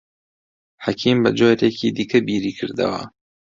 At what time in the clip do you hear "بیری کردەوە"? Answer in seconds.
2.27-3.03